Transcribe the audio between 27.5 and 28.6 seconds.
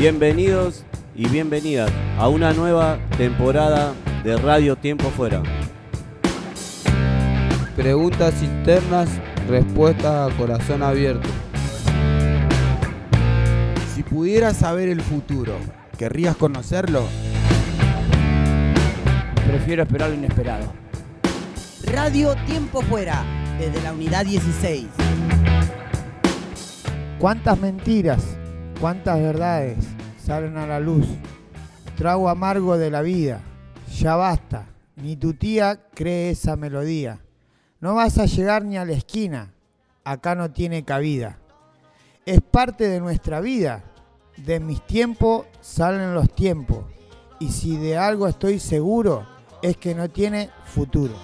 mentiras,